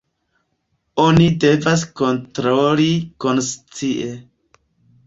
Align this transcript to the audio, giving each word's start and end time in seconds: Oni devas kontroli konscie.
Oni 1.03 1.27
devas 1.43 1.85
kontroli 2.01 2.89
konscie. 3.27 4.11